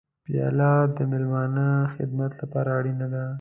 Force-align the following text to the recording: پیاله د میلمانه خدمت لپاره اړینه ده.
پیاله 0.25 0.73
د 0.95 0.97
میلمانه 1.11 1.67
خدمت 1.93 2.31
لپاره 2.41 2.69
اړینه 2.79 3.07
ده. 3.13 3.23